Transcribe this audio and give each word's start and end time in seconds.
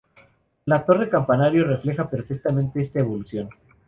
La 0.65 0.83
torre 0.83 1.07
campanario 1.09 1.63
refleja 1.63 2.09
perfectamente 2.09 2.81
esta 2.81 2.99
evolución. 2.99 3.49